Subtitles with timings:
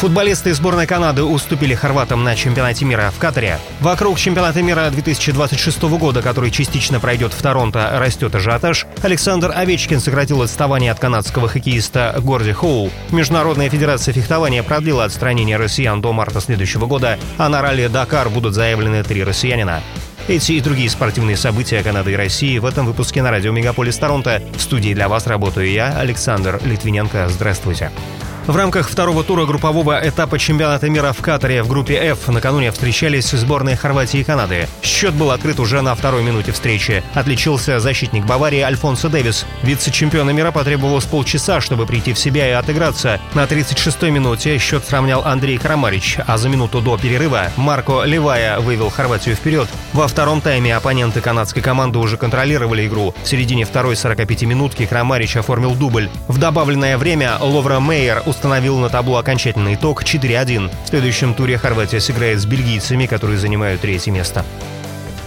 [0.00, 3.58] Футболисты сборной Канады уступили хорватам на чемпионате мира в Катаре.
[3.80, 8.86] Вокруг чемпионата мира 2026 года, который частично пройдет в Торонто, растет ажиотаж.
[9.02, 12.90] Александр Овечкин сократил отставание от канадского хоккеиста Горди Хоу.
[13.10, 18.54] Международная федерация фехтования продлила отстранение россиян до марта следующего года, а на ралли «Дакар» будут
[18.54, 19.82] заявлены три россиянина.
[20.28, 24.42] Эти и другие спортивные события Канады и России в этом выпуске на радио «Мегаполис Торонто».
[24.56, 27.28] В студии для вас работаю я, Александр Литвиненко.
[27.28, 27.90] Здравствуйте.
[28.46, 33.30] В рамках второго тура группового этапа чемпионата мира в Катаре в группе F накануне встречались
[33.30, 34.66] сборные Хорватии и Канады.
[34.82, 37.04] Счет был открыт уже на второй минуте встречи.
[37.14, 39.44] Отличился защитник Баварии Альфонсо Дэвис.
[39.62, 43.20] Вице-чемпиона мира потребовалось полчаса, чтобы прийти в себя и отыграться.
[43.34, 48.90] На 36-й минуте счет сравнял Андрей Крамарич, а за минуту до перерыва Марко Левая вывел
[48.90, 49.68] Хорватию вперед.
[49.92, 53.14] Во втором тайме оппоненты канадской команды уже контролировали игру.
[53.22, 56.08] В середине второй 45-минутки Крамарич оформил дубль.
[56.26, 60.70] В добавленное время Ловра Мейер установил на табло окончательный итог 4-1.
[60.84, 64.44] В следующем туре Хорватия сыграет с бельгийцами, которые занимают третье место.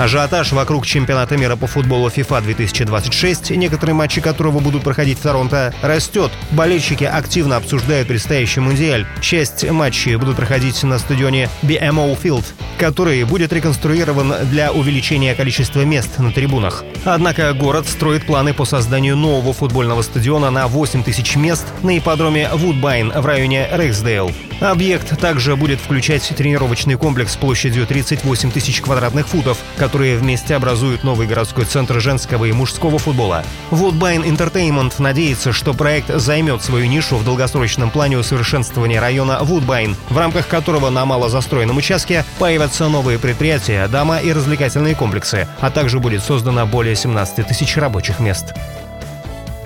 [0.00, 5.74] Ажиотаж вокруг чемпионата мира по футболу FIFA 2026, некоторые матчи которого будут проходить в Торонто,
[5.82, 6.32] растет.
[6.52, 9.06] Болельщики активно обсуждают предстоящий мундиаль.
[9.20, 12.46] Часть матчей будут проходить на стадионе BMO Field,
[12.78, 16.82] который будет реконструирован для увеличения количества мест на трибунах.
[17.04, 22.48] Однако город строит планы по созданию нового футбольного стадиона на 8 тысяч мест на ипподроме
[22.54, 24.32] Вудбайн в районе Рейксдейл.
[24.60, 29.58] Объект также будет включать тренировочный комплекс площадью 38 тысяч квадратных футов,
[29.90, 33.44] которые вместе образуют новый городской центр женского и мужского футбола.
[33.72, 40.16] Woodbine Entertainment надеется, что проект займет свою нишу в долгосрочном плане усовершенствования района Woodbine, в
[40.16, 46.22] рамках которого на малозастроенном участке появятся новые предприятия, дома и развлекательные комплексы, а также будет
[46.22, 48.54] создано более 17 тысяч рабочих мест.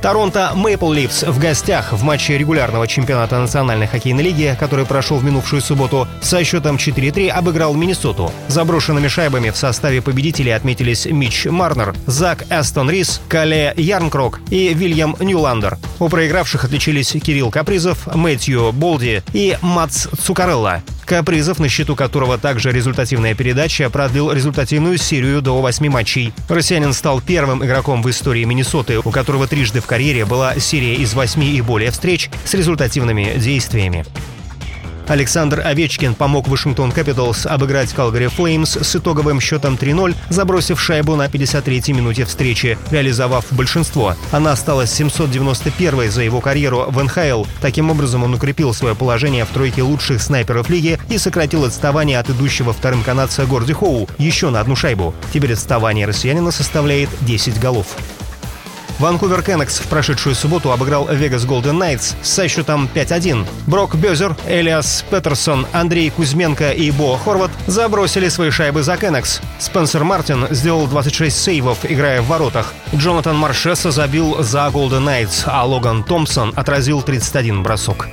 [0.05, 5.25] Торонто Мэйпл Ливс в гостях в матче регулярного чемпионата Национальной хоккейной лиги, который прошел в
[5.25, 8.31] минувшую субботу, со счетом 4-3 обыграл Миннесоту.
[8.49, 15.17] Заброшенными шайбами в составе победителей отметились Мич Марнер, Зак Эстон Рис, Кале Ярнкрок и Вильям
[15.21, 15.79] Ньюландер.
[15.99, 20.83] У проигравших отличились Кирилл Капризов, Мэтью Болди и Мац Цукарелла.
[21.05, 26.33] Капризов, на счету которого также результативная передача, продлил результативную серию до восьми матчей.
[26.49, 31.15] Россиянин стал первым игроком в истории Миннесоты, у которого трижды в карьере была серия из
[31.15, 34.05] восьми и более встреч с результативными действиями.
[35.07, 41.27] Александр Овечкин помог Вашингтон Капиталс обыграть Калгари Флеймс с итоговым счетом 3-0, забросив шайбу на
[41.27, 44.15] 53-й минуте встречи, реализовав большинство.
[44.33, 47.45] Она осталась 791-й за его карьеру в НХЛ.
[47.61, 52.31] Таким образом, он укрепил свое положение в тройке лучших снайперов лиги и сократил отставание от
[52.31, 55.15] идущего вторым канадца Горди Хоу еще на одну шайбу.
[55.33, 57.97] Теперь отставание россиянина составляет 10 голов.
[58.99, 63.47] Ванкувер Кэнакс в прошедшую субботу обыграл Вегас Голден Найтс со счетом 5-1.
[63.67, 69.41] Брок Безер, Элиас Петерсон, Андрей Кузьменко и Бо Хорват забросили свои шайбы за Кэнакс.
[69.59, 72.73] Спенсер Мартин сделал 26 сейвов, играя в воротах.
[72.95, 78.09] Джонатан Маршесса забил за Голден Найтс, а Логан Томпсон отразил 31 бросок.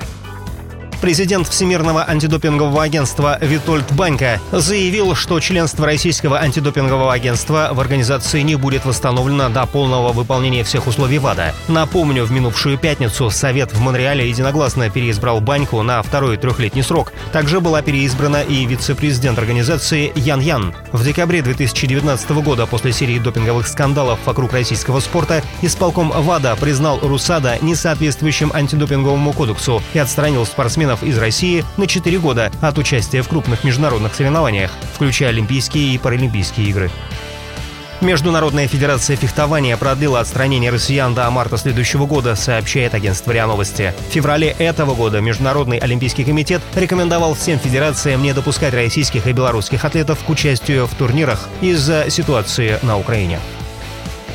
[1.02, 8.54] Президент Всемирного антидопингового агентства Витольд Банька заявил, что членство Российского антидопингового агентства в организации не
[8.54, 11.56] будет восстановлено до полного выполнения всех условий ВАДА.
[11.66, 17.12] Напомню, в минувшую пятницу Совет в Монреале единогласно переизбрал Баньку на второй трехлетний срок.
[17.32, 20.72] Также была переизбрана и вице-президент организации Ян Ян.
[20.92, 27.58] В декабре 2019 года после серии допинговых скандалов вокруг российского спорта исполком ВАДА признал РУСАДА
[27.60, 33.28] несоответствующим антидопинговому кодексу и отстранил спортсменов спортсменов из России на 4 года от участия в
[33.28, 36.90] крупных международных соревнованиях, включая Олимпийские и Паралимпийские игры.
[38.00, 43.94] Международная федерация фехтования продлила отстранение россиян до марта следующего года, сообщает агентство РИА Новости.
[44.08, 49.84] В феврале этого года Международный олимпийский комитет рекомендовал всем федерациям не допускать российских и белорусских
[49.84, 53.38] атлетов к участию в турнирах из-за ситуации на Украине.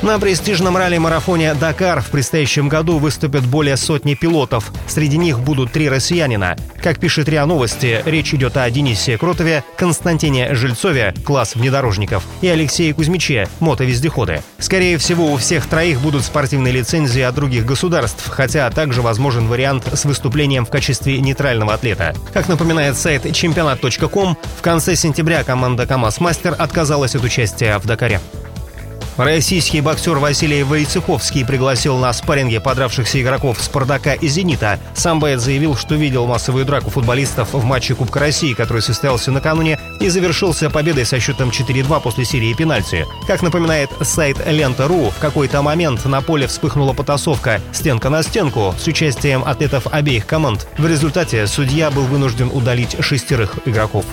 [0.04, 4.72] На престижном ралли-марафоне «Дакар» в предстоящем году выступят более сотни пилотов.
[4.88, 6.56] Среди них будут три россиянина.
[6.84, 12.94] Как пишет РИА Новости, речь идет о Денисе Кротове, Константине Жильцове, класс внедорожников, и Алексее
[12.94, 14.44] Кузьмиче, мотовездеходы.
[14.60, 19.88] Скорее всего, у всех троих будут спортивные лицензии от других государств, хотя также возможен вариант
[19.92, 22.14] с выступлением в качестве нейтрального атлета.
[22.34, 28.22] Как напоминает сайт чемпионат.ком, в конце сентября команда КамАЗ Мастер отказалась от участия в Дакаре.
[29.18, 34.80] Российский боксер Василий Войцеховский пригласил на спарринге подравшихся игроков «Спартака» и «Зенита».
[34.94, 39.80] Сам Бэт заявил, что видел массовую драку футболистов в матче Кубка России, который состоялся накануне
[40.00, 43.08] и завершился победой со счетом 4-2 после серии пенальти.
[43.26, 48.86] Как напоминает сайт Лента.ру, в какой-то момент на поле вспыхнула потасовка «стенка на стенку» с
[48.86, 50.68] участием атлетов обеих команд.
[50.78, 54.06] В результате судья был вынужден удалить шестерых игроков.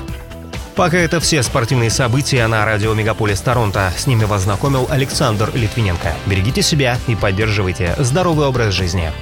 [0.76, 3.92] Пока это все спортивные события на радио Мегаполис Торонто.
[3.96, 6.14] С ними вас знакомил Александр Литвиненко.
[6.26, 9.12] Берегите себя и поддерживайте здоровый образ жизни.